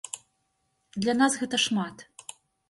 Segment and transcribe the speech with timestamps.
[1.03, 1.95] Для нас гэта шмат.